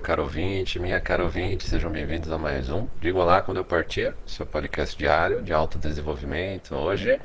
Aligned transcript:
caro 0.00 0.22
ouvinte, 0.22 0.78
minha 0.78 1.00
cara 1.00 1.24
ouvinte, 1.24 1.68
sejam 1.68 1.90
bem-vindos 1.90 2.30
a 2.30 2.38
mais 2.38 2.70
um. 2.70 2.86
Digo 3.00 3.18
olá 3.18 3.42
quando 3.42 3.56
eu 3.56 3.64
partir, 3.64 4.14
seu 4.24 4.46
podcast 4.46 4.96
diário 4.96 5.42
de 5.42 5.52
autodesenvolvimento. 5.52 6.76
Hoje, 6.76 7.20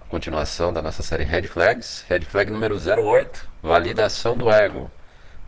a 0.00 0.04
continuação 0.04 0.72
da 0.72 0.80
nossa 0.80 1.02
série 1.02 1.24
Red 1.24 1.48
Flags, 1.48 2.04
Red 2.08 2.20
Flag 2.20 2.52
número 2.52 2.76
08, 2.76 3.48
Validação 3.60 4.36
do 4.36 4.48
Ego. 4.48 4.88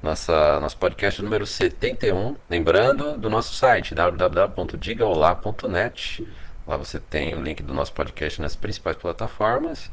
Nossa, 0.02 0.58
nosso 0.58 0.76
podcast 0.76 1.22
número 1.22 1.46
71. 1.46 2.34
Lembrando 2.50 3.16
do 3.16 3.30
nosso 3.30 3.54
site 3.54 3.94
www.digaolá.net. 3.94 6.26
Lá 6.66 6.76
você 6.76 6.98
tem 6.98 7.32
o 7.36 7.40
link 7.40 7.62
do 7.62 7.72
nosso 7.72 7.92
podcast 7.92 8.42
nas 8.42 8.56
principais 8.56 8.96
plataformas. 8.96 9.88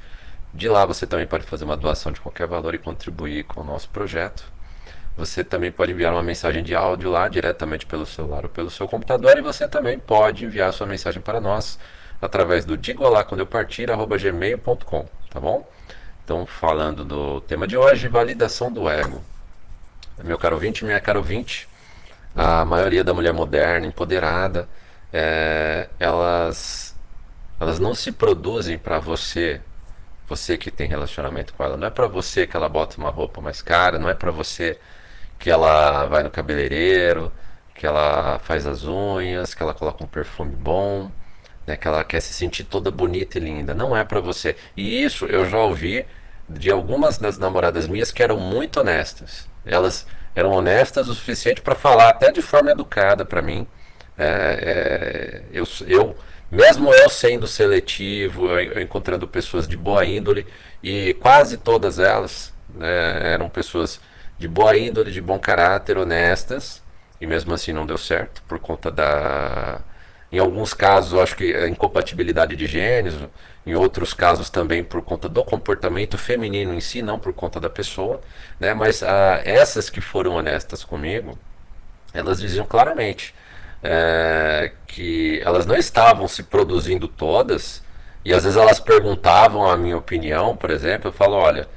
De 0.52 0.67
lá 0.67 0.88
você 0.88 1.05
também 1.05 1.28
pode 1.28 1.45
fazer 1.45 1.66
uma 1.66 1.78
doação 1.78 2.12
de 2.12 2.20
qualquer 2.20 2.48
valor 2.48 2.73
e 2.73 2.80
contribuir 2.80 3.44
com 3.44 3.62
o 3.62 3.64
nosso 3.64 3.89
projeto. 3.89 4.58
Você 5.20 5.44
também 5.44 5.70
pode 5.70 5.91
enviar 5.91 6.14
uma 6.14 6.23
mensagem 6.23 6.64
de 6.64 6.73
áudio 6.73 7.12
lá 7.12 7.28
diretamente 7.28 7.86
pelo 7.86 8.05
celular 8.05 8.46
ou 8.46 8.50
pelo 8.50 8.70
seu 8.70 8.88
computador 8.88 9.38
e 9.38 9.42
você 9.42 9.68
também 9.68 10.00
pode 10.00 10.45
enviar 10.45 10.72
sua 10.72 10.88
mensagem 10.88 11.22
para 11.22 11.42
nós 11.42 11.78
através 12.22 12.64
do 12.64 12.78
digo 12.78 13.04
lá 13.04 13.22
quando 13.22 13.42
eu 13.42 13.45
partir 13.45 13.88
gmail.com, 13.88 15.06
tá 15.30 15.38
bom? 15.38 15.70
Então, 16.23 16.45
falando 16.45 17.03
do 17.03 17.42
tema 17.42 17.67
de 17.67 17.75
hoje, 17.75 18.08
validação 18.08 18.72
do 18.72 18.90
ego. 18.90 19.22
Meu 20.23 20.38
caro 20.38 20.56
ouvinte, 20.56 20.86
minha 20.86 21.02
caro 21.02 21.20
ouvinte, 21.20 21.67
a 22.34 22.64
maioria 22.64 23.03
da 23.03 23.14
mulher 23.14 23.34
moderna, 23.34 23.86
empoderada, 23.86 24.70
é, 25.12 25.90
elas, 26.00 26.95
elas 27.59 27.78
não 27.78 27.94
se 27.94 28.14
produzem 28.14 28.78
para 28.78 29.00
você 29.00 29.59
você 30.30 30.58
que 30.58 30.72
tem 30.72 30.88
relacionamento 30.88 31.53
com 31.56 31.64
ela. 31.64 31.75
Não 31.75 31.88
é 31.88 31.90
para 31.90 32.08
você 32.08 32.47
que 32.47 32.56
ela 32.56 32.70
bota 32.70 32.97
uma 32.97 33.09
roupa 33.09 33.42
mais 33.42 33.62
cara, 33.62 34.00
não 34.00 34.08
é 34.08 34.14
para 34.14 34.31
você 34.31 34.80
que 35.40 35.50
ela 35.50 36.06
vai 36.06 36.22
no 36.22 36.30
cabeleireiro, 36.30 37.32
que 37.73 37.88
ela 37.88 38.40
faz 38.40 38.68
as 38.68 38.84
unhas, 38.86 39.54
que 39.56 39.64
ela 39.64 39.73
coloca 39.73 40.04
um 40.04 40.08
perfume 40.08 40.56
bom, 40.56 41.09
né, 41.66 41.78
que 41.78 41.88
ela 41.88 42.04
quer 42.04 42.20
se 42.22 42.34
sentir 42.34 42.66
toda 42.66 42.92
bonita 42.92 43.38
e 43.38 43.42
linda. 43.42 43.73
Não 43.73 43.96
é 43.96 44.04
para 44.04 44.20
você. 44.20 44.56
E 44.76 45.04
isso 45.04 45.26
eu 45.26 45.50
já 45.50 45.58
ouvi 45.59 46.06
de 46.50 46.70
algumas 46.70 47.18
das 47.18 47.38
namoradas 47.38 47.88
minhas 47.88 48.12
que 48.12 48.22
eram 48.22 48.38
muito 48.38 48.81
honestas. 48.81 49.48
Elas 49.66 50.06
eram 50.36 50.52
honestas 50.52 51.08
o 51.08 51.14
suficiente 51.14 51.62
para 51.62 51.76
falar 51.76 52.09
até 52.09 52.31
de 52.31 52.42
forma 52.42 52.72
educada 52.72 53.24
para 53.24 53.42
mim. 53.42 53.66
É, 54.18 54.26
é, 54.62 55.44
eu, 55.53 55.66
eu 55.88 56.16
mesmo 56.52 56.94
eu 56.94 57.09
sendo 57.09 57.48
seletivo, 57.48 58.48
eu 58.48 58.81
encontrando 58.81 59.28
pessoas 59.28 59.68
de 59.68 59.78
boa 59.78 60.03
índole, 60.06 60.46
e 60.84 61.14
quase 61.16 61.58
todas 61.58 62.00
elas 62.00 62.53
né, 62.74 63.34
eram 63.34 63.50
pessoas 63.50 64.02
de 64.40 64.48
boa 64.48 64.76
índole, 64.78 65.12
de 65.12 65.22
bom 65.22 65.38
caráter, 65.38 65.98
honestas, 65.98 66.82
e 67.20 67.28
mesmo 67.28 67.54
assim 67.54 67.73
não 67.73 67.86
deu 67.86 67.98
certo, 67.98 68.42
por 68.48 68.58
conta 68.58 68.90
da. 68.90 69.81
Em 70.31 70.40
alguns 70.40 70.73
casos, 70.73 71.20
acho 71.20 71.36
que 71.36 71.54
a 71.56 71.68
incompatibilidade 71.68 72.56
de 72.56 72.66
gêneros, 72.68 73.28
em 73.66 73.76
outros 73.76 74.14
casos 74.14 74.50
também 74.50 74.84
por 74.84 75.02
conta 75.02 75.28
do 75.28 75.44
comportamento 75.44 76.18
feminino 76.18 76.73
em 76.73 76.80
si, 76.80 77.02
não 77.02 77.20
por 77.20 77.34
conta 77.34 77.59
da 77.59 77.70
pessoa. 77.70 78.22
Né? 78.59 78.74
Mas 78.74 79.03
ah, 79.03 79.41
essas 79.44 79.90
que 79.90 80.00
foram 80.00 80.36
honestas 80.36 80.84
comigo, 80.84 81.38
elas 82.13 82.40
diziam 82.40 82.66
claramente: 82.66 83.34
é, 83.84 84.72
que 84.88 85.42
elas 85.44 85.66
não 85.66 85.75
estavam 85.75 86.28
se 86.28 86.44
produzindo 86.44 87.08
todas, 87.08 87.84
e 88.24 88.34
às 88.34 88.44
vezes 88.44 88.58
elas 88.58 88.80
perguntavam 88.80 89.69
a 89.69 89.75
minha 89.78 89.97
opinião, 89.97 90.56
por 90.56 90.69
exemplo, 90.69 91.09
eu 91.09 91.13
falo, 91.13 91.36
olha, 91.36 91.68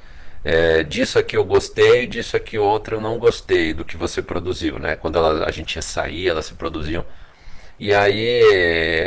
é, 0.43 0.83
disso 0.83 1.17
aqui 1.17 1.37
eu 1.37 1.45
gostei, 1.45 2.05
disso 2.07 2.35
aqui 2.35 2.57
outra 2.57 2.95
eu 2.95 3.01
não 3.01 3.17
gostei 3.17 3.73
do 3.73 3.85
que 3.85 3.95
você 3.95 4.21
produziu, 4.21 4.77
né? 4.79 4.95
Quando 4.95 5.17
ela, 5.17 5.45
a 5.45 5.51
gente 5.51 5.75
ia 5.75 5.81
sair, 5.81 6.27
elas 6.27 6.45
se 6.45 6.53
produziam. 6.55 7.05
E 7.79 7.93
aí 7.93 8.41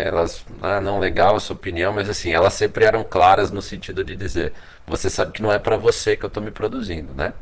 elas, 0.05 0.45
ah, 0.61 0.81
não, 0.81 0.99
legal 0.99 1.37
a 1.37 1.41
sua 1.41 1.55
opinião, 1.57 1.93
mas 1.93 2.09
assim, 2.11 2.33
elas 2.33 2.55
sempre 2.55 2.85
eram 2.85 3.05
claras 3.05 3.51
no 3.51 3.63
sentido 3.63 4.03
de 4.05 4.17
dizer, 4.17 4.53
você 4.87 5.09
sabe 5.09 5.33
que 5.33 5.43
não 5.43 5.53
é 5.53 5.59
para 5.59 5.77
você 5.77 6.17
que 6.17 6.25
eu 6.25 6.29
estou 6.29 6.43
me 6.43 6.51
produzindo, 6.51 7.13
né? 7.15 7.33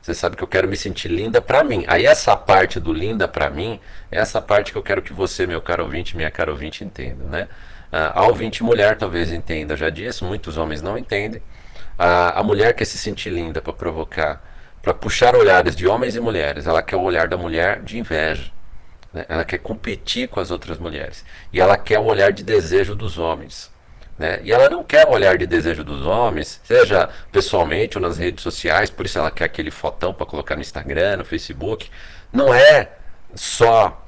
Você 0.00 0.14
sabe 0.14 0.36
que 0.36 0.42
eu 0.42 0.48
quero 0.48 0.66
me 0.68 0.76
sentir 0.76 1.08
linda 1.08 1.40
para 1.40 1.62
mim. 1.62 1.84
Aí 1.86 2.04
essa 2.06 2.36
parte 2.36 2.80
do 2.80 2.92
linda 2.92 3.28
para 3.28 3.48
mim, 3.50 3.78
é 4.10 4.18
essa 4.18 4.42
parte 4.42 4.72
que 4.72 4.78
eu 4.78 4.82
quero 4.82 5.02
que 5.02 5.12
você, 5.12 5.46
meu 5.46 5.62
caro 5.62 5.84
ouvinte, 5.84 6.16
minha 6.16 6.30
cara 6.30 6.50
ouvinte, 6.50 6.82
entenda, 6.84 7.24
né? 7.24 7.48
Ah, 7.92 8.20
a 8.20 8.26
ouvinte 8.26 8.64
mulher 8.64 8.96
talvez 8.96 9.30
entenda, 9.32 9.76
já 9.76 9.90
disse, 9.90 10.24
muitos 10.24 10.56
homens 10.56 10.82
não 10.82 10.98
entendem. 10.98 11.42
Ah, 12.04 12.40
a 12.40 12.42
mulher 12.42 12.74
quer 12.74 12.84
se 12.84 12.98
sentir 12.98 13.30
linda 13.30 13.62
para 13.62 13.72
provocar, 13.72 14.42
para 14.82 14.92
puxar 14.92 15.36
olhares 15.36 15.76
de 15.76 15.86
homens 15.86 16.16
e 16.16 16.20
mulheres. 16.20 16.66
Ela 16.66 16.82
quer 16.82 16.96
o 16.96 17.00
olhar 17.00 17.28
da 17.28 17.36
mulher 17.36 17.80
de 17.80 17.96
inveja. 17.96 18.50
Né? 19.12 19.24
Ela 19.28 19.44
quer 19.44 19.58
competir 19.58 20.26
com 20.26 20.40
as 20.40 20.50
outras 20.50 20.78
mulheres. 20.78 21.24
E 21.52 21.60
ela 21.60 21.78
quer 21.78 22.00
o 22.00 22.04
olhar 22.04 22.32
de 22.32 22.42
desejo 22.42 22.96
dos 22.96 23.18
homens. 23.18 23.70
Né? 24.18 24.40
E 24.42 24.52
ela 24.52 24.68
não 24.68 24.82
quer 24.82 25.06
o 25.06 25.12
olhar 25.12 25.38
de 25.38 25.46
desejo 25.46 25.84
dos 25.84 26.04
homens, 26.04 26.60
seja 26.64 27.08
pessoalmente 27.30 27.96
ou 27.96 28.02
nas 28.02 28.18
redes 28.18 28.42
sociais, 28.42 28.90
por 28.90 29.06
isso 29.06 29.20
ela 29.20 29.30
quer 29.30 29.44
aquele 29.44 29.70
fotão 29.70 30.12
para 30.12 30.26
colocar 30.26 30.56
no 30.56 30.60
Instagram, 30.60 31.18
no 31.18 31.24
Facebook. 31.24 31.88
Não 32.32 32.52
é 32.52 32.90
só 33.32 34.04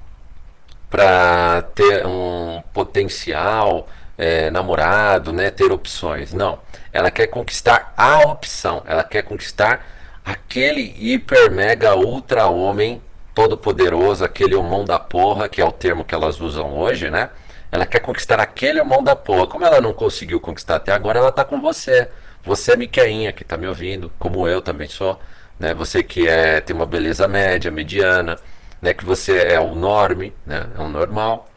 para 0.90 1.62
ter 1.76 2.04
um 2.04 2.60
potencial 2.72 3.88
é, 4.16 4.50
namorado, 4.50 5.32
né, 5.32 5.50
ter 5.50 5.70
opções. 5.72 6.32
Não. 6.32 6.58
Ela 6.92 7.10
quer 7.10 7.26
conquistar 7.26 7.92
a 7.96 8.20
opção. 8.20 8.82
Ela 8.86 9.04
quer 9.04 9.22
conquistar 9.22 9.84
aquele 10.24 10.94
hiper, 10.98 11.50
mega, 11.50 11.94
ultra 11.96 12.46
homem 12.46 13.02
todo 13.34 13.58
poderoso, 13.58 14.24
aquele 14.24 14.54
homão 14.54 14.84
da 14.84 14.98
porra, 14.98 15.48
que 15.48 15.60
é 15.60 15.64
o 15.64 15.72
termo 15.72 16.04
que 16.04 16.14
elas 16.14 16.40
usam 16.40 16.72
hoje, 16.78 17.10
né? 17.10 17.30
Ela 17.70 17.84
quer 17.84 17.98
conquistar 17.98 18.38
aquele 18.38 18.80
mão 18.84 19.02
da 19.02 19.16
porra. 19.16 19.48
Como 19.48 19.64
ela 19.64 19.80
não 19.80 19.92
conseguiu 19.92 20.38
conquistar 20.40 20.76
até 20.76 20.92
agora, 20.92 21.18
ela 21.18 21.30
está 21.30 21.44
com 21.44 21.60
você. 21.60 22.08
Você 22.44 22.72
é 22.72 23.32
que 23.32 23.42
está 23.42 23.56
me 23.56 23.66
ouvindo, 23.66 24.12
como 24.18 24.46
eu 24.46 24.62
também 24.62 24.86
sou. 24.86 25.18
Né? 25.58 25.74
Você 25.74 26.02
que 26.02 26.28
é, 26.28 26.60
tem 26.60 26.76
uma 26.76 26.86
beleza 26.86 27.26
média, 27.26 27.70
mediana, 27.70 28.38
né? 28.80 28.94
que 28.94 29.04
você 29.04 29.38
é 29.38 29.58
o 29.58 29.74
norme, 29.74 30.32
né? 30.46 30.66
é 30.78 30.80
o 30.80 30.88
normal. 30.88 31.48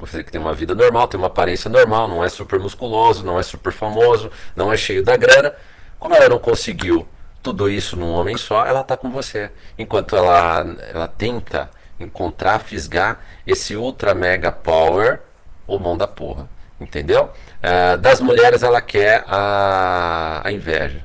Você 0.00 0.24
que 0.24 0.32
tem 0.32 0.40
uma 0.40 0.54
vida 0.54 0.74
normal, 0.74 1.06
tem 1.06 1.18
uma 1.18 1.26
aparência 1.26 1.68
normal, 1.70 2.08
não 2.08 2.24
é 2.24 2.28
super 2.28 2.58
musculoso, 2.58 3.24
não 3.24 3.38
é 3.38 3.42
super 3.42 3.72
famoso, 3.72 4.30
não 4.56 4.72
é 4.72 4.76
cheio 4.76 5.04
da 5.04 5.16
grana. 5.16 5.52
Como 5.98 6.14
ela 6.14 6.28
não 6.28 6.38
conseguiu 6.38 7.06
tudo 7.42 7.68
isso 7.68 7.96
num 7.96 8.12
homem 8.12 8.36
só, 8.36 8.64
ela 8.64 8.80
está 8.80 8.96
com 8.96 9.10
você. 9.10 9.50
Enquanto 9.78 10.16
ela, 10.16 10.64
ela 10.92 11.06
tenta 11.06 11.70
encontrar, 11.98 12.60
fisgar 12.60 13.20
esse 13.46 13.76
ultra 13.76 14.14
mega 14.14 14.50
power 14.50 15.20
ou 15.66 15.78
mão 15.78 15.96
da 15.96 16.06
porra. 16.06 16.48
Entendeu? 16.80 17.30
Uh, 17.62 17.98
das 17.98 18.22
mulheres 18.22 18.62
ela 18.62 18.80
quer 18.80 19.22
a, 19.26 20.40
a 20.42 20.50
inveja. 20.50 21.04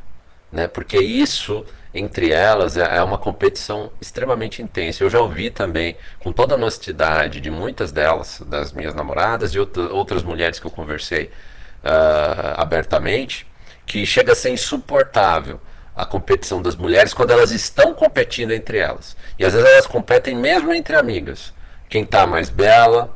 Né? 0.55 0.69
Porque 0.69 0.97
isso 0.97 1.65
entre 1.93 2.31
elas 2.31 2.77
é, 2.77 2.97
é 2.97 3.03
uma 3.03 3.17
competição 3.17 3.91
extremamente 4.01 4.61
intensa. 4.61 5.03
Eu 5.03 5.09
já 5.09 5.19
ouvi 5.19 5.49
também, 5.49 5.97
com 6.19 6.31
toda 6.31 6.55
a 6.55 6.57
honestidade 6.57 7.41
de 7.41 7.51
muitas 7.51 7.91
delas, 7.91 8.41
das 8.47 8.71
minhas 8.71 8.93
namoradas 8.93 9.51
e 9.51 9.59
outra, 9.59 9.83
outras 9.93 10.23
mulheres 10.23 10.59
que 10.59 10.65
eu 10.65 10.71
conversei 10.71 11.25
uh, 11.25 12.55
abertamente, 12.55 13.45
que 13.85 14.05
chega 14.05 14.31
a 14.31 14.35
ser 14.35 14.49
insuportável 14.49 15.59
a 15.93 16.05
competição 16.05 16.61
das 16.61 16.75
mulheres 16.75 17.13
quando 17.13 17.31
elas 17.31 17.51
estão 17.51 17.93
competindo 17.93 18.51
entre 18.51 18.77
elas. 18.77 19.15
E 19.37 19.45
às 19.45 19.53
vezes 19.53 19.69
elas 19.69 19.87
competem 19.87 20.35
mesmo 20.35 20.73
entre 20.73 20.95
amigas. 20.95 21.53
Quem 21.89 22.03
está 22.03 22.25
mais 22.25 22.49
bela, 22.49 23.15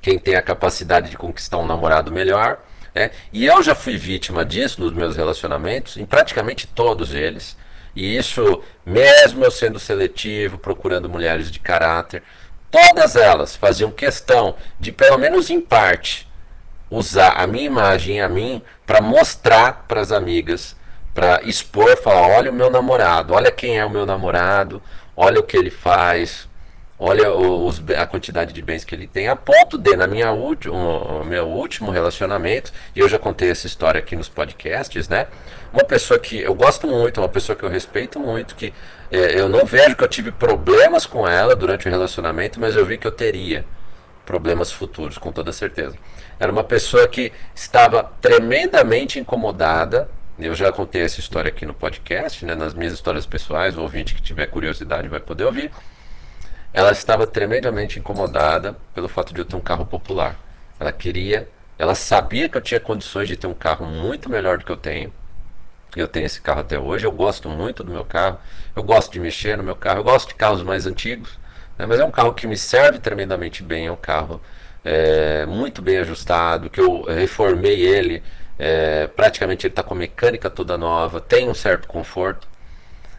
quem 0.00 0.18
tem 0.18 0.36
a 0.36 0.42
capacidade 0.42 1.10
de 1.10 1.16
conquistar 1.16 1.58
um 1.58 1.66
namorado 1.66 2.10
melhor. 2.10 2.58
Né? 2.94 3.10
E 3.32 3.46
eu 3.46 3.62
já 3.62 3.74
fui 3.74 3.96
vítima 3.96 4.44
disso 4.44 4.80
nos 4.80 4.92
meus 4.92 5.16
relacionamentos, 5.16 5.96
em 5.96 6.04
praticamente 6.04 6.66
todos 6.66 7.14
eles. 7.14 7.56
E 7.94 8.16
isso, 8.16 8.62
mesmo 8.84 9.44
eu 9.44 9.50
sendo 9.50 9.78
seletivo, 9.78 10.58
procurando 10.58 11.08
mulheres 11.08 11.50
de 11.50 11.58
caráter, 11.58 12.22
todas 12.70 13.16
elas 13.16 13.56
faziam 13.56 13.90
questão 13.90 14.54
de, 14.78 14.92
pelo 14.92 15.18
menos 15.18 15.50
em 15.50 15.60
parte, 15.60 16.28
usar 16.90 17.32
a 17.32 17.46
minha 17.46 17.64
imagem 17.64 18.20
a 18.20 18.28
mim 18.28 18.62
para 18.86 19.00
mostrar 19.00 19.84
para 19.86 20.00
as 20.00 20.12
amigas, 20.12 20.76
para 21.14 21.40
expor, 21.42 21.96
falar: 21.96 22.28
olha 22.28 22.50
o 22.50 22.54
meu 22.54 22.70
namorado, 22.70 23.34
olha 23.34 23.50
quem 23.50 23.78
é 23.78 23.84
o 23.84 23.90
meu 23.90 24.04
namorado, 24.04 24.82
olha 25.16 25.40
o 25.40 25.44
que 25.44 25.56
ele 25.56 25.70
faz, 25.70 26.48
olha 27.00 27.32
os, 27.32 27.82
a 27.96 28.06
quantidade 28.06 28.52
de 28.52 28.60
bens 28.60 28.84
que 28.84 28.94
ele 28.94 29.06
tem, 29.06 29.26
a 29.26 29.34
ponto 29.34 29.78
de, 29.78 29.96
na 29.96 30.06
minha 30.06 30.30
último, 30.32 31.24
meu 31.24 31.48
último 31.48 31.90
relacionamento, 31.90 32.70
e 32.94 33.00
eu 33.00 33.08
já 33.08 33.18
contei 33.18 33.50
essa 33.50 33.66
história 33.66 33.98
aqui 33.98 34.14
nos 34.14 34.28
podcasts, 34.28 35.08
né? 35.08 35.26
Uma 35.72 35.82
pessoa 35.82 36.20
que 36.20 36.38
eu 36.38 36.54
gosto 36.54 36.86
muito, 36.86 37.18
uma 37.18 37.28
pessoa 37.28 37.56
que 37.56 37.62
eu 37.62 37.70
respeito 37.70 38.20
muito, 38.20 38.54
que 38.54 38.74
é, 39.10 39.40
eu 39.40 39.48
não 39.48 39.64
vejo 39.64 39.96
que 39.96 40.04
eu 40.04 40.08
tive 40.08 40.30
problemas 40.30 41.06
com 41.06 41.26
ela 41.26 41.56
durante 41.56 41.88
o 41.88 41.90
relacionamento, 41.90 42.60
mas 42.60 42.76
eu 42.76 42.84
vi 42.84 42.98
que 42.98 43.06
eu 43.06 43.12
teria 43.12 43.64
problemas 44.26 44.70
futuros, 44.70 45.16
com 45.16 45.32
toda 45.32 45.52
certeza. 45.52 45.96
Era 46.38 46.52
uma 46.52 46.62
pessoa 46.62 47.08
que 47.08 47.32
estava 47.54 48.04
tremendamente 48.20 49.18
incomodada. 49.18 50.08
Eu 50.38 50.54
já 50.54 50.70
contei 50.70 51.02
essa 51.02 51.18
história 51.18 51.48
aqui 51.48 51.64
no 51.64 51.74
podcast, 51.74 52.44
né, 52.44 52.54
nas 52.54 52.74
minhas 52.74 52.92
histórias 52.92 53.26
pessoais. 53.26 53.76
O 53.76 53.82
ouvinte 53.82 54.14
que 54.14 54.22
tiver 54.22 54.46
curiosidade 54.46 55.08
vai 55.08 55.20
poder 55.20 55.44
ouvir 55.44 55.70
ela 56.72 56.92
estava 56.92 57.26
tremendamente 57.26 57.98
incomodada 57.98 58.76
pelo 58.94 59.08
fato 59.08 59.34
de 59.34 59.40
eu 59.40 59.44
ter 59.44 59.56
um 59.56 59.60
carro 59.60 59.84
popular. 59.84 60.36
Ela 60.78 60.92
queria, 60.92 61.48
ela 61.78 61.94
sabia 61.94 62.48
que 62.48 62.56
eu 62.56 62.60
tinha 62.60 62.80
condições 62.80 63.28
de 63.28 63.36
ter 63.36 63.46
um 63.46 63.54
carro 63.54 63.86
muito 63.86 64.30
melhor 64.30 64.58
do 64.58 64.64
que 64.64 64.72
eu 64.72 64.76
tenho. 64.76 65.12
Eu 65.96 66.06
tenho 66.06 66.26
esse 66.26 66.40
carro 66.40 66.60
até 66.60 66.78
hoje, 66.78 67.04
eu 67.04 67.12
gosto 67.12 67.48
muito 67.48 67.82
do 67.82 67.92
meu 67.92 68.04
carro, 68.04 68.38
eu 68.76 68.82
gosto 68.82 69.12
de 69.12 69.18
mexer 69.18 69.56
no 69.56 69.64
meu 69.64 69.74
carro, 69.74 69.98
eu 69.98 70.04
gosto 70.04 70.28
de 70.28 70.34
carros 70.36 70.62
mais 70.62 70.86
antigos, 70.86 71.36
né? 71.76 71.84
mas 71.84 71.98
é 71.98 72.04
um 72.04 72.12
carro 72.12 72.32
que 72.32 72.46
me 72.46 72.56
serve 72.56 73.00
tremendamente 73.00 73.62
bem, 73.62 73.86
é 73.86 73.92
um 73.92 73.96
carro 73.96 74.40
é, 74.84 75.44
muito 75.46 75.82
bem 75.82 75.98
ajustado, 75.98 76.70
que 76.70 76.80
eu 76.80 77.02
reformei 77.02 77.82
ele, 77.82 78.22
é, 78.58 79.08
praticamente 79.08 79.66
ele 79.66 79.72
está 79.72 79.82
com 79.82 79.94
a 79.94 79.96
mecânica 79.96 80.48
toda 80.48 80.78
nova, 80.78 81.20
tem 81.20 81.48
um 81.48 81.54
certo 81.54 81.88
conforto, 81.88 82.46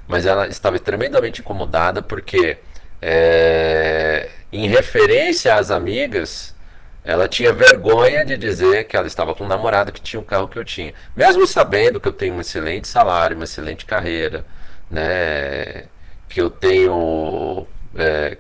mas 0.08 0.26
ela 0.26 0.48
estava 0.48 0.80
tremendamente 0.80 1.42
incomodada 1.42 2.02
porque, 2.02 2.58
é, 3.02 4.30
em 4.52 4.68
referência 4.68 5.56
às 5.56 5.72
amigas, 5.72 6.56
ela 7.04 7.28
tinha 7.28 7.52
vergonha 7.52 8.24
de 8.24 8.38
dizer 8.38 8.86
que 8.86 8.96
ela 8.96 9.08
estava 9.08 9.34
com 9.34 9.44
um 9.44 9.48
namorado 9.48 9.92
que 9.92 10.02
tinha 10.02 10.20
o 10.20 10.26
carro 10.26 10.48
que 10.48 10.60
eu 10.60 10.66
tinha. 10.66 10.94
Mesmo 11.16 11.48
sabendo 11.48 12.00
que 12.00 12.08
eu 12.08 12.14
tenho 12.14 12.36
um 12.36 12.42
excelente 12.42 12.88
salário, 12.88 13.36
uma 13.36 13.46
excelente 13.46 13.86
carreira, 13.86 14.46
né? 14.90 15.86
Que 16.30 16.40
eu 16.42 16.50
tenho, 16.50 17.66
é, 17.96 18.38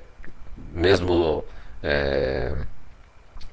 mesmo 0.74 1.44
é, 1.82 2.54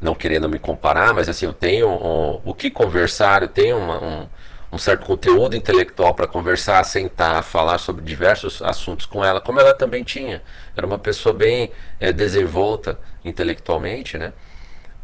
não 0.00 0.14
querendo 0.14 0.48
me 0.48 0.58
comparar, 0.58 1.14
mas 1.14 1.28
assim, 1.28 1.46
eu 1.46 1.52
tenho 1.52 1.88
um, 1.88 2.40
o 2.44 2.54
que 2.54 2.70
conversar, 2.70 3.42
eu 3.42 3.48
tenho 3.48 3.78
uma, 3.78 4.04
um, 4.04 4.28
um 4.70 4.78
certo 4.78 5.06
conteúdo 5.06 5.56
intelectual 5.56 6.14
para 6.14 6.26
conversar, 6.26 6.84
sentar, 6.84 7.42
falar 7.42 7.78
sobre 7.78 8.04
diversos 8.04 8.60
assuntos 8.62 9.06
com 9.06 9.24
ela, 9.24 9.40
como 9.40 9.58
ela 9.60 9.72
também 9.72 10.04
tinha. 10.04 10.42
Era 10.76 10.86
uma 10.86 10.98
pessoa 10.98 11.34
bem 11.34 11.70
é, 11.98 12.12
desenvolta 12.12 12.98
intelectualmente, 13.24 14.18
né? 14.18 14.32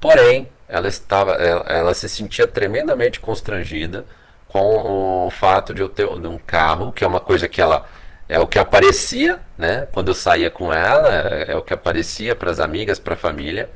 Porém, 0.01 0.49
ela 0.69 0.89
estava, 0.89 1.33
ela, 1.33 1.65
ela, 1.67 1.95
se 1.95 2.09
sentia 2.09 2.47
tremendamente 2.47 3.21
constrangida 3.21 4.05
com 4.49 5.27
o 5.27 5.31
fato 5.31 5.73
de 5.73 5.81
eu 5.81 5.89
ter 5.89 6.07
um 6.07 6.39
carro, 6.39 6.93
que 6.93 7.03
é 7.03 7.07
uma 7.07 7.21
coisa 7.21 7.49
que 7.49 7.61
ela 7.61 7.87
é 8.29 8.39
o 8.39 8.47
que 8.47 8.59
aparecia, 8.59 9.41
né? 9.57 9.87
Quando 9.93 10.09
eu 10.09 10.15
saía 10.15 10.51
com 10.51 10.73
ela, 10.73 11.09
é, 11.09 11.53
é 11.53 11.57
o 11.57 11.63
que 11.63 11.75
aparecia 11.75 12.35
para 12.35 12.51
as 12.51 12.61
amigas, 12.61 12.99
para 12.99 13.15
a 13.15 13.17
família. 13.17 13.71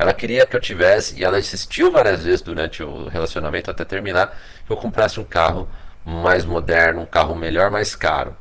Ela 0.00 0.14
queria 0.14 0.46
que 0.46 0.56
eu 0.56 0.60
tivesse, 0.60 1.20
e 1.20 1.24
ela 1.24 1.38
insistiu 1.38 1.92
várias 1.92 2.24
vezes 2.24 2.40
durante 2.40 2.82
o 2.82 3.06
relacionamento 3.08 3.70
até 3.70 3.84
terminar, 3.84 4.34
que 4.66 4.72
eu 4.72 4.76
comprasse 4.78 5.20
um 5.20 5.24
carro 5.24 5.68
mais 6.02 6.42
moderno, 6.42 7.02
um 7.02 7.06
carro 7.06 7.34
melhor, 7.34 7.70
mais 7.70 7.94
caro, 7.94 8.34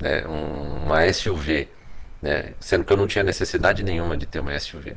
né? 0.00 0.26
Um, 0.26 0.84
uma 0.86 1.12
SUV, 1.12 1.68
né? 2.22 2.54
Sendo 2.58 2.82
que 2.82 2.90
eu 2.94 2.96
não 2.96 3.06
tinha 3.06 3.22
necessidade 3.22 3.82
nenhuma 3.82 4.16
de 4.16 4.24
ter 4.24 4.40
uma 4.40 4.58
SUV, 4.58 4.96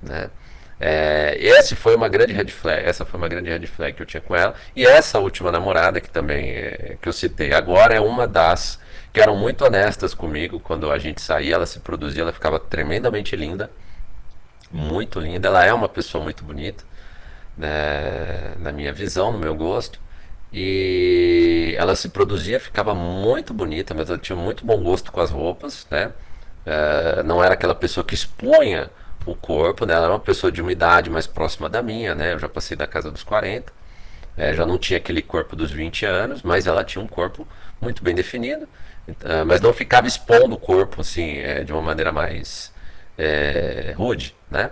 né? 0.00 0.30
É, 0.78 1.36
esse 1.40 1.74
foi 1.74 1.96
uma 1.96 2.08
grande 2.08 2.32
red 2.32 2.46
flag, 2.46 2.84
essa 2.86 3.04
foi 3.04 3.18
uma 3.18 3.28
grande 3.28 3.50
red 3.50 3.66
flag 3.66 3.94
que 3.96 4.02
eu 4.02 4.06
tinha 4.06 4.20
com 4.20 4.36
ela. 4.36 4.54
E 4.76 4.86
essa 4.86 5.18
última 5.18 5.50
namorada, 5.50 6.00
que 6.00 6.08
também 6.08 6.50
é, 6.50 6.96
que 7.02 7.08
eu 7.08 7.12
citei 7.12 7.52
agora, 7.52 7.94
é 7.94 8.00
uma 8.00 8.28
das 8.28 8.78
que 9.12 9.20
eram 9.20 9.36
muito 9.36 9.64
honestas 9.64 10.14
comigo. 10.14 10.60
Quando 10.60 10.88
a 10.88 10.98
gente 10.98 11.20
saía, 11.20 11.56
ela 11.56 11.66
se 11.66 11.80
produzia, 11.80 12.22
ela 12.22 12.32
ficava 12.32 12.60
tremendamente 12.60 13.34
linda. 13.34 13.68
Muito 14.72 15.20
linda. 15.20 15.48
Ela 15.48 15.64
é 15.64 15.72
uma 15.72 15.88
pessoa 15.88 16.22
muito 16.24 16.44
bonita, 16.44 16.84
né, 17.56 18.54
na 18.58 18.72
minha 18.72 18.92
visão, 18.92 19.32
no 19.32 19.38
meu 19.38 19.54
gosto. 19.54 20.00
E 20.52 21.74
ela 21.78 21.96
se 21.96 22.08
produzia, 22.10 22.60
ficava 22.60 22.94
muito 22.94 23.54
bonita, 23.54 23.94
mas 23.94 24.10
ela 24.10 24.18
tinha 24.18 24.36
muito 24.36 24.64
bom 24.66 24.82
gosto 24.82 25.10
com 25.12 25.20
as 25.20 25.30
roupas, 25.30 25.86
né? 25.90 26.12
É, 26.66 27.22
não 27.22 27.42
era 27.42 27.54
aquela 27.54 27.74
pessoa 27.74 28.04
que 28.04 28.14
expunha 28.14 28.90
o 29.26 29.34
corpo, 29.34 29.86
né? 29.86 29.94
Ela 29.94 30.04
era 30.04 30.12
uma 30.12 30.20
pessoa 30.20 30.52
de 30.52 30.60
uma 30.60 30.72
idade 30.72 31.10
mais 31.10 31.26
próxima 31.26 31.68
da 31.68 31.82
minha, 31.82 32.14
né? 32.14 32.34
Eu 32.34 32.38
já 32.38 32.48
passei 32.48 32.76
da 32.76 32.86
casa 32.86 33.10
dos 33.10 33.22
40, 33.22 33.72
é, 34.36 34.54
já 34.54 34.66
não 34.66 34.78
tinha 34.78 34.98
aquele 34.98 35.22
corpo 35.22 35.56
dos 35.56 35.70
20 35.70 36.04
anos, 36.06 36.42
mas 36.42 36.66
ela 36.66 36.84
tinha 36.84 37.02
um 37.02 37.08
corpo 37.08 37.46
muito 37.80 38.02
bem 38.02 38.14
definido, 38.14 38.64
uh, 39.08 39.44
mas 39.46 39.60
não 39.60 39.72
ficava 39.72 40.06
expondo 40.06 40.54
o 40.54 40.58
corpo 40.58 41.00
assim, 41.00 41.38
é, 41.38 41.64
de 41.64 41.72
uma 41.72 41.82
maneira 41.82 42.12
mais 42.12 42.71
é, 43.16 43.94
rude, 43.96 44.34
né? 44.50 44.70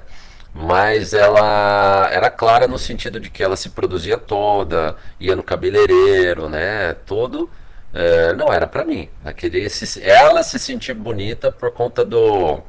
Mas 0.52 1.14
ela 1.14 2.08
era 2.10 2.28
clara 2.30 2.66
no 2.66 2.78
sentido 2.78 3.20
de 3.20 3.30
que 3.30 3.42
ela 3.42 3.56
se 3.56 3.70
produzia 3.70 4.18
toda, 4.18 4.96
ia 5.18 5.36
no 5.36 5.42
cabeleireiro, 5.42 6.48
né? 6.48 6.94
Todo 7.06 7.48
é, 7.94 8.32
não 8.34 8.52
era 8.52 8.66
para 8.66 8.84
mim. 8.84 9.08
Queria 9.36 9.68
se, 9.70 10.02
ela 10.02 10.42
se 10.42 10.58
sentir 10.58 10.94
bonita 10.94 11.52
por 11.52 11.72
conta 11.72 12.04
do 12.04 12.60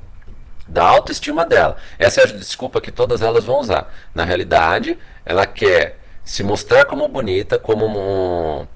da 0.68 0.83
autoestima 0.85 1.45
dela. 1.45 1.75
Essa 2.00 2.21
é 2.21 2.24
a 2.24 2.27
desculpa 2.27 2.79
que 2.79 2.91
todas 2.91 3.21
elas 3.21 3.44
vão 3.44 3.59
usar. 3.59 3.94
Na 4.15 4.24
realidade, 4.24 4.97
ela 5.25 5.45
quer 5.45 5.97
se 6.24 6.44
mostrar 6.44 6.85
como 6.85 7.07
bonita, 7.07 7.59
como 7.59 7.85
um, 7.88 8.67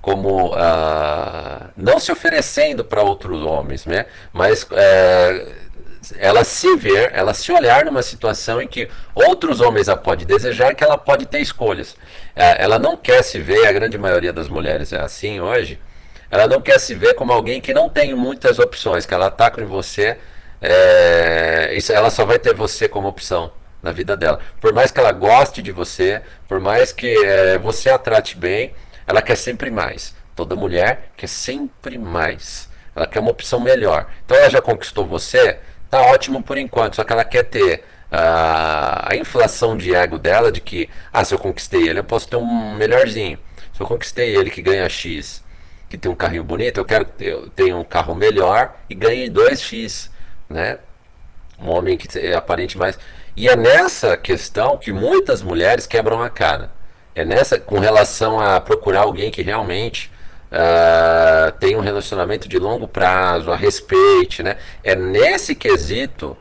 como 0.00 0.52
uh, 0.52 1.70
não 1.76 2.00
se 2.00 2.10
oferecendo 2.10 2.84
para 2.84 3.02
outros 3.02 3.42
homens, 3.42 3.86
né? 3.86 4.06
Mas 4.32 4.64
uh, 4.64 5.52
ela 6.18 6.44
se 6.44 6.76
ver, 6.76 7.10
ela 7.14 7.32
se 7.32 7.52
olhar 7.52 7.84
numa 7.84 8.02
situação 8.02 8.60
em 8.60 8.66
que 8.66 8.88
outros 9.14 9.60
homens 9.60 9.88
a 9.88 9.96
pode 9.96 10.24
desejar, 10.24 10.74
que 10.74 10.82
ela 10.84 10.98
pode 10.98 11.26
ter 11.26 11.38
escolhas. 11.40 11.92
Uh, 11.92 12.58
ela 12.58 12.78
não 12.78 12.96
quer 12.96 13.22
se 13.22 13.38
ver, 13.38 13.66
a 13.66 13.72
grande 13.72 13.96
maioria 13.96 14.32
das 14.32 14.48
mulheres 14.48 14.92
é 14.92 15.00
assim 15.00 15.40
hoje. 15.40 15.78
Ela 16.30 16.48
não 16.48 16.60
quer 16.60 16.80
se 16.80 16.94
ver 16.94 17.14
como 17.14 17.32
alguém 17.32 17.60
que 17.60 17.72
não 17.72 17.88
tem 17.88 18.14
muitas 18.14 18.58
opções, 18.58 19.06
que 19.06 19.14
ela 19.14 19.26
ataca 19.26 19.60
em 19.60 19.66
você 19.66 20.18
é, 20.66 21.76
ela 21.90 22.08
só 22.08 22.24
vai 22.24 22.38
ter 22.38 22.54
você 22.54 22.88
como 22.88 23.06
opção 23.06 23.52
na 23.82 23.92
vida 23.92 24.16
dela. 24.16 24.40
Por 24.60 24.72
mais 24.72 24.90
que 24.90 24.98
ela 24.98 25.12
goste 25.12 25.60
de 25.60 25.70
você, 25.70 26.22
por 26.48 26.58
mais 26.58 26.90
que 26.90 27.06
é, 27.06 27.58
você 27.58 27.90
a 27.90 27.98
trate 27.98 28.36
bem, 28.36 28.74
ela 29.06 29.20
quer 29.20 29.36
sempre 29.36 29.70
mais. 29.70 30.14
Toda 30.34 30.56
mulher 30.56 31.10
quer 31.16 31.26
sempre 31.26 31.98
mais. 31.98 32.70
Ela 32.96 33.06
quer 33.06 33.20
uma 33.20 33.30
opção 33.30 33.60
melhor. 33.60 34.06
Então 34.24 34.36
ela 34.36 34.48
já 34.48 34.62
conquistou 34.62 35.04
você, 35.04 35.58
tá 35.96 36.10
ótimo 36.10 36.42
por 36.42 36.58
enquanto, 36.58 36.96
só 36.96 37.04
que 37.04 37.12
ela 37.12 37.24
quer 37.24 37.44
ter 37.44 37.84
a, 38.10 39.12
a 39.12 39.16
inflação 39.16 39.76
de 39.76 39.94
ego 39.94 40.18
dela 40.18 40.50
de 40.50 40.60
que, 40.60 40.88
ah, 41.12 41.24
se 41.24 41.34
eu 41.34 41.38
conquistei 41.38 41.88
ele, 41.88 42.00
eu 42.00 42.04
posso 42.04 42.28
ter 42.28 42.36
um 42.36 42.74
melhorzinho. 42.74 43.38
Se 43.72 43.80
eu 43.80 43.86
conquistei 43.86 44.36
ele 44.36 44.50
que 44.50 44.62
ganha 44.62 44.88
X, 44.88 45.42
que 45.88 45.98
tem 45.98 46.10
um 46.10 46.14
carrinho 46.14 46.44
bonito, 46.44 46.78
eu 46.78 46.84
quero 46.84 47.04
ter, 47.04 47.36
ter 47.50 47.74
um 47.74 47.84
carro 47.84 48.14
melhor 48.14 48.76
e 48.88 48.94
ganhe 48.94 49.28
2X 49.28 50.14
né? 50.48 50.78
Um 51.58 51.70
homem 51.70 51.96
que 51.96 52.18
é 52.18 52.34
aparente 52.34 52.76
mais. 52.76 52.98
E 53.36 53.48
é 53.48 53.56
nessa 53.56 54.16
questão 54.16 54.76
que 54.76 54.92
muitas 54.92 55.42
mulheres 55.42 55.86
quebram 55.86 56.22
a 56.22 56.30
cara. 56.30 56.70
É 57.14 57.24
nessa 57.24 57.58
com 57.58 57.78
relação 57.78 58.40
a 58.40 58.60
procurar 58.60 59.02
alguém 59.02 59.30
que 59.30 59.42
realmente 59.42 60.10
uh, 60.54 61.52
tem 61.58 61.76
um 61.76 61.80
relacionamento 61.80 62.48
de 62.48 62.58
longo 62.58 62.86
prazo, 62.86 63.50
a 63.50 63.56
respeite, 63.56 64.42
né? 64.42 64.56
É 64.82 64.94
nesse 64.94 65.54
quesito 65.54 66.36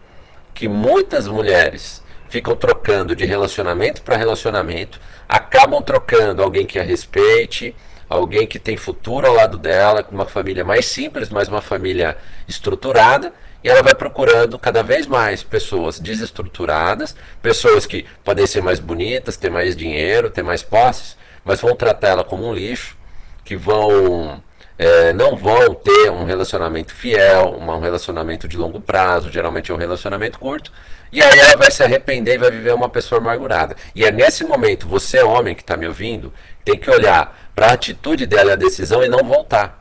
que 0.53 0.67
muitas 0.67 1.27
mulheres 1.27 2.03
ficam 2.29 2.55
trocando 2.55 3.15
de 3.15 3.25
relacionamento 3.25 4.01
para 4.01 4.17
relacionamento, 4.17 4.99
acabam 5.27 5.81
trocando 5.81 6.41
alguém 6.41 6.65
que 6.65 6.79
a 6.79 6.83
respeite, 6.83 7.75
alguém 8.07 8.45
que 8.45 8.59
tem 8.59 8.77
futuro 8.77 9.27
ao 9.27 9.33
lado 9.33 9.57
dela, 9.57 10.03
com 10.03 10.13
uma 10.13 10.25
família 10.25 10.63
mais 10.63 10.85
simples, 10.85 11.29
mas 11.29 11.47
uma 11.47 11.61
família 11.61 12.17
estruturada, 12.47 13.33
e 13.63 13.69
ela 13.69 13.81
vai 13.81 13.95
procurando 13.95 14.59
cada 14.59 14.83
vez 14.83 15.07
mais 15.07 15.41
pessoas 15.41 15.99
desestruturadas, 15.99 17.15
pessoas 17.41 17.85
que 17.85 18.05
podem 18.23 18.45
ser 18.45 18.61
mais 18.61 18.79
bonitas, 18.79 19.37
ter 19.37 19.49
mais 19.49 19.75
dinheiro, 19.75 20.29
ter 20.29 20.43
mais 20.43 20.61
posses, 20.61 21.15
mas 21.45 21.61
vão 21.61 21.75
tratar 21.75 22.09
ela 22.09 22.23
como 22.23 22.47
um 22.47 22.53
lixo, 22.53 22.97
que 23.43 23.55
vão 23.55 24.41
é, 24.77 25.13
não 25.13 25.35
vão 25.35 25.73
ter 25.75 26.09
um 26.11 26.25
relacionamento 26.25 26.93
fiel, 26.93 27.57
um 27.59 27.79
relacionamento 27.79 28.47
de 28.47 28.57
longo 28.57 28.81
prazo, 28.81 29.31
geralmente 29.31 29.71
é 29.71 29.73
um 29.73 29.77
relacionamento 29.77 30.39
curto, 30.39 30.71
e 31.11 31.21
aí 31.21 31.39
ela 31.39 31.55
vai 31.55 31.69
se 31.69 31.83
arrepender 31.83 32.35
e 32.35 32.37
vai 32.37 32.51
viver 32.51 32.73
uma 32.73 32.89
pessoa 32.89 33.21
amargurada. 33.21 33.75
E 33.93 34.03
é 34.03 34.11
nesse 34.11 34.43
momento, 34.43 34.87
você 34.87 35.21
homem 35.21 35.53
que 35.53 35.61
está 35.61 35.77
me 35.77 35.87
ouvindo, 35.87 36.33
tem 36.65 36.77
que 36.77 36.89
olhar 36.89 37.51
para 37.55 37.67
a 37.67 37.73
atitude 37.73 38.25
dela 38.25 38.49
e 38.49 38.53
a 38.53 38.57
decisão 38.57 39.03
e 39.03 39.07
não 39.07 39.19
voltar. 39.19 39.79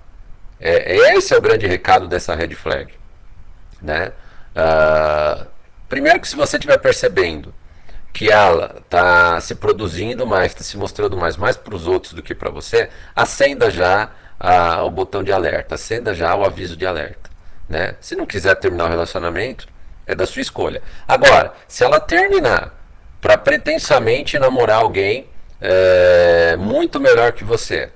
É, 0.60 1.16
esse 1.16 1.34
é 1.34 1.38
o 1.38 1.40
grande 1.40 1.66
recado 1.66 2.06
dessa 2.06 2.34
red 2.34 2.54
flag. 2.54 2.92
Né? 3.80 4.12
Uh, 4.54 5.46
primeiro 5.88 6.20
que 6.20 6.28
se 6.28 6.36
você 6.36 6.56
estiver 6.56 6.78
percebendo 6.78 7.52
que 8.12 8.30
ela 8.30 8.76
está 8.78 9.40
se 9.40 9.54
produzindo 9.54 10.26
mais, 10.26 10.52
está 10.52 10.62
se 10.62 10.76
mostrando 10.76 11.16
mais, 11.16 11.36
mais 11.36 11.56
para 11.56 11.74
os 11.74 11.86
outros 11.86 12.12
do 12.12 12.22
que 12.22 12.34
para 12.34 12.50
você, 12.50 12.90
acenda 13.16 13.70
já 13.70 14.10
o 14.84 14.90
botão 14.90 15.22
de 15.22 15.32
alerta, 15.32 15.76
acenda 15.76 16.12
já 16.14 16.34
o 16.34 16.44
aviso 16.44 16.76
de 16.76 16.84
alerta. 16.84 17.30
Né? 17.68 17.94
Se 18.00 18.14
não 18.14 18.26
quiser 18.26 18.54
terminar 18.56 18.86
o 18.86 18.88
relacionamento, 18.88 19.66
é 20.06 20.14
da 20.14 20.26
sua 20.26 20.42
escolha. 20.42 20.82
Agora, 21.06 21.54
se 21.66 21.84
ela 21.84 22.00
terminar 22.00 22.76
para 23.20 23.38
pretensamente 23.38 24.38
namorar 24.38 24.78
alguém 24.78 25.28
é, 25.60 26.56
muito 26.56 26.98
melhor 26.98 27.32
que 27.32 27.44
você, 27.44 27.88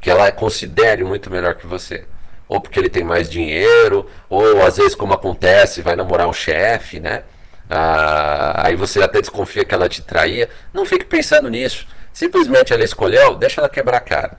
que 0.00 0.10
ela 0.10 0.30
considere 0.32 1.04
muito 1.04 1.30
melhor 1.30 1.54
que 1.54 1.66
você, 1.66 2.04
ou 2.48 2.60
porque 2.60 2.78
ele 2.78 2.90
tem 2.90 3.04
mais 3.04 3.30
dinheiro, 3.30 4.10
ou 4.28 4.62
às 4.66 4.76
vezes, 4.76 4.94
como 4.94 5.14
acontece, 5.14 5.80
vai 5.80 5.96
namorar 5.96 6.28
o 6.28 6.32
chefe, 6.32 7.00
né? 7.00 7.22
Ah, 7.68 8.66
aí 8.66 8.76
você 8.76 9.02
até 9.02 9.20
desconfia 9.20 9.64
que 9.64 9.74
ela 9.74 9.88
te 9.88 10.02
traía. 10.02 10.48
Não 10.72 10.84
fique 10.84 11.04
pensando 11.04 11.48
nisso. 11.48 11.86
Simplesmente 12.12 12.72
ela 12.72 12.84
escolheu, 12.84 13.34
deixa 13.34 13.60
ela 13.60 13.68
quebrar 13.68 13.98
a 13.98 14.00
cara. 14.00 14.38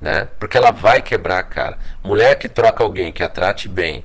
Né? 0.00 0.28
Porque 0.38 0.56
ela 0.56 0.70
vai 0.70 1.02
quebrar 1.02 1.38
a 1.38 1.42
cara. 1.42 1.78
Mulher 2.02 2.36
que 2.36 2.48
troca 2.48 2.84
alguém, 2.84 3.12
que 3.12 3.22
a 3.22 3.28
trate 3.28 3.68
bem, 3.68 4.04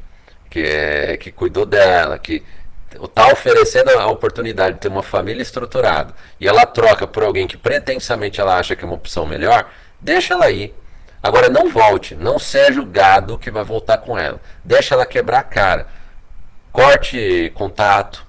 que, 0.50 0.62
é, 0.62 1.18
que 1.18 1.32
cuidou 1.32 1.66
dela, 1.66 2.18
que 2.18 2.44
está 2.96 3.28
oferecendo 3.32 3.90
a 3.92 4.08
oportunidade 4.08 4.75
de 4.75 4.82
ter 4.82 4.88
uma 4.88 5.04
família 5.04 5.42
estruturada, 5.42 6.13
e 6.40 6.48
ela 6.48 6.66
troca 6.66 7.08
por 7.08 7.24
alguém 7.24 7.48
que 7.48 7.58
pretensamente 7.58 8.42
ela 8.42 8.58
acha 8.58 8.75
que 8.75 8.84
é 8.84 8.88
uma 8.88 8.96
opção 8.96 9.25
melhor, 9.25 9.70
deixa 10.00 10.34
ela 10.34 10.46
aí. 10.46 10.74
Agora 11.24 11.50
não 11.50 11.70
volte, 11.70 12.16
não 12.16 12.40
seja 12.40 12.82
o 12.82 12.86
gado 12.86 13.38
que 13.38 13.51
vai 13.51 13.63
voltar 13.63 14.00
com 14.00 14.18
ela. 14.18 14.42
Deixa 14.63 14.96
ela 14.96 15.06
quebrar 15.06 15.40
a 15.40 15.44
cara. 15.44 15.88
Corte 16.72 17.51
contato, 17.54 18.25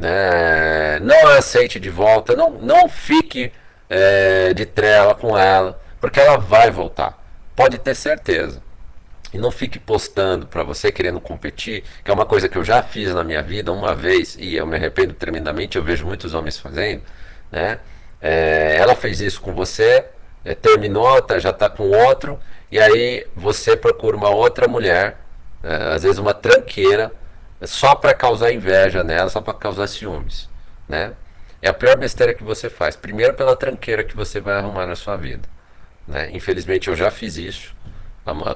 né? 0.00 0.98
não 1.00 1.28
aceite 1.28 1.78
de 1.78 1.90
volta, 1.90 2.34
não, 2.34 2.50
não 2.50 2.88
fique 2.88 3.52
é, 3.88 4.54
de 4.54 4.64
trela 4.64 5.14
com 5.14 5.36
ela, 5.36 5.80
porque 6.00 6.18
ela 6.18 6.38
vai 6.38 6.70
voltar. 6.70 7.18
Pode 7.54 7.78
ter 7.78 7.94
certeza. 7.94 8.62
E 9.32 9.38
não 9.38 9.50
fique 9.50 9.78
postando 9.78 10.46
para 10.46 10.64
você 10.64 10.90
querendo 10.90 11.20
competir, 11.20 11.84
que 12.04 12.10
é 12.10 12.14
uma 12.14 12.26
coisa 12.26 12.48
que 12.48 12.58
eu 12.58 12.64
já 12.64 12.82
fiz 12.82 13.14
na 13.14 13.22
minha 13.22 13.42
vida 13.42 13.70
uma 13.70 13.94
vez 13.94 14.36
e 14.36 14.56
eu 14.56 14.66
me 14.66 14.76
arrependo 14.76 15.14
tremendamente. 15.14 15.76
Eu 15.76 15.84
vejo 15.84 16.04
muitos 16.04 16.34
homens 16.34 16.58
fazendo, 16.58 17.02
né? 17.52 17.78
É, 18.20 18.76
ela 18.76 18.94
fez 18.94 19.20
isso 19.20 19.40
com 19.40 19.54
você, 19.54 20.04
é, 20.44 20.54
terminou, 20.54 21.20
tá, 21.22 21.38
já 21.38 21.50
está 21.50 21.70
com 21.70 21.90
outro, 21.90 22.38
e 22.70 22.78
aí 22.78 23.26
você 23.36 23.76
procura 23.76 24.16
uma 24.16 24.30
outra 24.30 24.68
mulher, 24.68 25.16
é, 25.62 25.94
às 25.94 26.02
vezes 26.02 26.18
uma 26.18 26.34
tranqueira, 26.34 27.12
só 27.62 27.94
para 27.94 28.14
causar 28.14 28.52
inveja 28.52 29.04
nela, 29.04 29.28
só 29.28 29.40
para 29.40 29.54
causar 29.54 29.86
ciúmes, 29.86 30.48
né? 30.88 31.12
É 31.62 31.68
a 31.68 31.74
pior 31.74 31.96
besteira 31.96 32.32
que 32.32 32.42
você 32.42 32.70
faz. 32.70 32.96
Primeiro 32.96 33.34
pela 33.34 33.54
tranqueira 33.54 34.02
que 34.02 34.16
você 34.16 34.40
vai 34.40 34.54
arrumar 34.54 34.86
na 34.86 34.96
sua 34.96 35.16
vida. 35.16 35.46
Né? 36.08 36.30
Infelizmente 36.32 36.88
eu 36.88 36.96
já 36.96 37.10
fiz 37.10 37.36
isso 37.36 37.74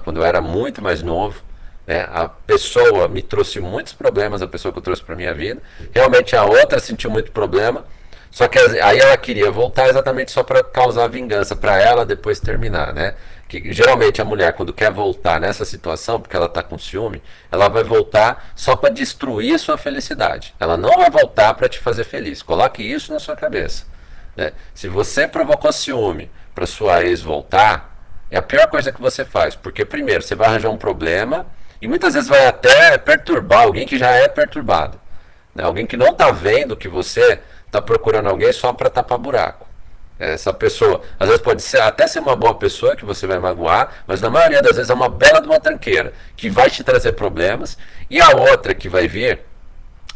quando 0.04 0.18
eu 0.20 0.24
era 0.24 0.40
muito 0.40 0.80
mais 0.80 1.02
novo. 1.02 1.42
Né? 1.86 2.00
A 2.10 2.28
pessoa 2.28 3.06
me 3.06 3.20
trouxe 3.20 3.60
muitos 3.60 3.92
problemas, 3.92 4.40
a 4.40 4.46
pessoa 4.46 4.72
que 4.72 4.78
eu 4.78 4.82
trouxe 4.82 5.02
para 5.02 5.14
minha 5.14 5.34
vida. 5.34 5.60
Realmente 5.92 6.34
a 6.34 6.44
outra 6.44 6.78
sentiu 6.78 7.10
muito 7.10 7.30
problema. 7.30 7.84
Só 8.30 8.48
que 8.48 8.58
aí 8.58 8.98
ela 8.98 9.16
queria 9.16 9.50
voltar 9.50 9.88
exatamente 9.88 10.32
só 10.32 10.42
para 10.42 10.64
causar 10.64 11.06
vingança 11.08 11.54
para 11.54 11.80
ela 11.80 12.04
depois 12.04 12.40
terminar, 12.40 12.92
né? 12.92 13.14
Que 13.60 13.72
geralmente 13.72 14.20
a 14.20 14.24
mulher 14.24 14.52
quando 14.54 14.72
quer 14.72 14.90
voltar 14.90 15.40
nessa 15.40 15.64
situação, 15.64 16.20
porque 16.20 16.36
ela 16.36 16.46
está 16.46 16.62
com 16.62 16.78
ciúme, 16.78 17.22
ela 17.50 17.68
vai 17.68 17.84
voltar 17.84 18.52
só 18.54 18.76
para 18.76 18.90
destruir 18.90 19.54
a 19.54 19.58
sua 19.58 19.76
felicidade. 19.76 20.54
Ela 20.58 20.76
não 20.76 20.90
vai 20.96 21.10
voltar 21.10 21.54
para 21.54 21.68
te 21.68 21.78
fazer 21.78 22.04
feliz. 22.04 22.42
Coloque 22.42 22.82
isso 22.82 23.12
na 23.12 23.18
sua 23.18 23.36
cabeça. 23.36 23.84
Né? 24.36 24.52
Se 24.74 24.88
você 24.88 25.28
provocou 25.28 25.72
ciúme 25.72 26.30
para 26.54 26.66
sua 26.66 27.04
ex 27.04 27.20
voltar, 27.20 27.94
é 28.30 28.36
a 28.36 28.42
pior 28.42 28.66
coisa 28.68 28.92
que 28.92 29.00
você 29.00 29.24
faz, 29.24 29.54
porque 29.54 29.84
primeiro 29.84 30.22
você 30.22 30.34
vai 30.34 30.48
arranjar 30.48 30.70
um 30.70 30.76
problema 30.76 31.46
e 31.80 31.86
muitas 31.86 32.14
vezes 32.14 32.28
vai 32.28 32.46
até 32.46 32.98
perturbar 32.98 33.62
alguém 33.62 33.86
que 33.86 33.98
já 33.98 34.10
é 34.10 34.26
perturbado. 34.28 35.00
Né? 35.54 35.62
Alguém 35.62 35.86
que 35.86 35.96
não 35.96 36.08
está 36.08 36.30
vendo 36.30 36.76
que 36.76 36.88
você 36.88 37.40
está 37.66 37.80
procurando 37.80 38.28
alguém 38.28 38.52
só 38.52 38.72
para 38.72 38.90
tapar 38.90 39.18
buraco. 39.18 39.63
Essa 40.18 40.52
pessoa, 40.52 41.02
às 41.18 41.28
vezes 41.28 41.42
pode 41.42 41.60
ser 41.60 41.80
até 41.80 42.06
ser 42.06 42.20
uma 42.20 42.36
boa 42.36 42.54
pessoa 42.54 42.94
que 42.94 43.04
você 43.04 43.26
vai 43.26 43.38
magoar, 43.38 44.04
mas 44.06 44.20
na 44.20 44.30
maioria 44.30 44.62
das 44.62 44.76
vezes 44.76 44.90
é 44.90 44.94
uma 44.94 45.08
bela 45.08 45.40
de 45.40 45.46
uma 45.46 45.58
tranqueira 45.58 46.12
que 46.36 46.48
vai 46.48 46.70
te 46.70 46.84
trazer 46.84 47.12
problemas, 47.12 47.76
e 48.08 48.20
a 48.20 48.30
outra 48.30 48.74
que 48.74 48.88
vai 48.88 49.08
vir, 49.08 49.40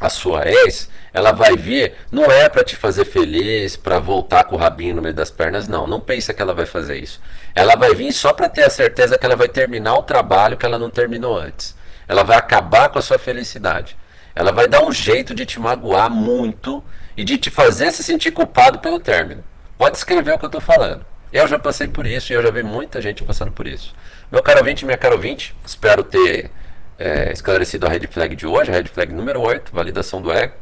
a 0.00 0.08
sua 0.08 0.48
ex, 0.48 0.88
ela 1.12 1.32
vai 1.32 1.56
vir, 1.56 1.94
não 2.12 2.24
é 2.26 2.48
para 2.48 2.62
te 2.62 2.76
fazer 2.76 3.04
feliz, 3.04 3.76
para 3.76 3.98
voltar 3.98 4.44
com 4.44 4.54
o 4.54 4.58
rabinho 4.58 4.94
no 4.94 5.02
meio 5.02 5.14
das 5.14 5.30
pernas, 5.30 5.66
não. 5.66 5.86
Não 5.86 6.00
pensa 6.00 6.32
que 6.32 6.40
ela 6.40 6.54
vai 6.54 6.66
fazer 6.66 6.98
isso. 6.98 7.20
Ela 7.54 7.74
vai 7.74 7.94
vir 7.94 8.12
só 8.12 8.32
para 8.32 8.48
ter 8.48 8.62
a 8.62 8.70
certeza 8.70 9.18
que 9.18 9.26
ela 9.26 9.34
vai 9.34 9.48
terminar 9.48 9.94
o 9.94 10.02
trabalho 10.02 10.56
que 10.56 10.64
ela 10.64 10.78
não 10.78 10.90
terminou 10.90 11.36
antes. 11.36 11.74
Ela 12.06 12.22
vai 12.22 12.36
acabar 12.36 12.88
com 12.88 13.00
a 13.00 13.02
sua 13.02 13.18
felicidade. 13.18 13.96
Ela 14.34 14.52
vai 14.52 14.68
dar 14.68 14.84
um 14.84 14.92
jeito 14.92 15.34
de 15.34 15.44
te 15.44 15.58
magoar 15.58 16.08
muito 16.08 16.84
e 17.16 17.24
de 17.24 17.36
te 17.36 17.50
fazer 17.50 17.90
se 17.90 18.04
sentir 18.04 18.30
culpado 18.30 18.78
pelo 18.78 19.00
término. 19.00 19.42
Pode 19.78 19.96
escrever 19.96 20.34
o 20.34 20.38
que 20.38 20.44
eu 20.44 20.48
estou 20.48 20.60
falando. 20.60 21.06
Eu 21.32 21.46
já 21.46 21.56
passei 21.56 21.86
por 21.86 22.04
isso 22.04 22.32
e 22.32 22.34
eu 22.34 22.42
já 22.42 22.50
vi 22.50 22.64
muita 22.64 23.00
gente 23.00 23.22
passando 23.22 23.52
por 23.52 23.64
isso. 23.64 23.94
Meu 24.30 24.42
caro 24.42 24.58
ouvinte, 24.58 24.84
minha 24.84 24.98
caro 24.98 25.14
ouvinte, 25.14 25.54
espero 25.64 26.02
ter 26.02 26.50
é, 26.98 27.30
esclarecido 27.32 27.86
a 27.86 27.88
red 27.88 28.06
flag 28.08 28.34
de 28.34 28.44
hoje, 28.44 28.72
a 28.72 28.74
red 28.74 28.86
flag 28.86 29.12
número 29.12 29.40
8, 29.40 29.70
validação 29.72 30.20
do 30.20 30.32
ego. 30.32 30.54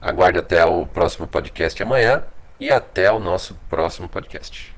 Aguarde 0.00 0.38
até 0.38 0.64
o 0.64 0.86
próximo 0.86 1.26
podcast 1.26 1.80
amanhã 1.82 2.24
e 2.58 2.70
até 2.72 3.12
o 3.12 3.18
nosso 3.18 3.54
próximo 3.68 4.08
podcast. 4.08 4.71